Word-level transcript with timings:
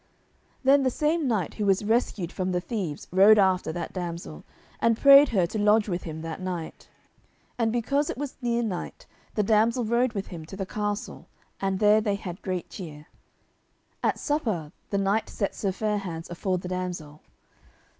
Then 0.63 0.81
the 0.81 0.89
same 0.89 1.27
knight 1.27 1.53
who 1.53 1.67
was 1.67 1.85
rescued 1.85 2.31
from 2.31 2.53
the 2.53 2.59
thieves 2.59 3.07
rode 3.11 3.37
after 3.37 3.71
that 3.71 3.93
damsel, 3.93 4.43
and 4.79 4.97
prayed 4.99 5.29
her 5.29 5.45
to 5.45 5.59
lodge 5.59 5.87
with 5.87 6.05
him 6.05 6.21
that 6.23 6.41
night. 6.41 6.89
And 7.59 7.71
because 7.71 8.09
it 8.09 8.17
was 8.17 8.35
near 8.41 8.63
night 8.63 9.05
the 9.35 9.43
damsel 9.43 9.85
rode 9.85 10.13
with 10.13 10.25
him 10.33 10.43
to 10.47 10.57
the 10.57 10.65
castle, 10.65 11.27
and 11.59 11.77
there 11.77 12.01
they 12.01 12.15
had 12.15 12.41
great 12.41 12.67
cheer. 12.67 13.05
At 14.01 14.17
supper 14.17 14.71
the 14.89 14.97
knight 14.97 15.29
set 15.29 15.53
Sir 15.53 15.71
Fair 15.71 15.99
hands 15.99 16.31
afore 16.31 16.57
the 16.57 16.67
damsel. 16.67 17.21